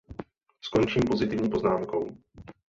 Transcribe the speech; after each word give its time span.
Skončím 0.61 1.01
pozitivní 1.07 1.49
poznámkou. 1.49 2.17